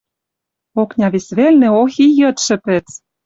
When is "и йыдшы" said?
2.05-2.55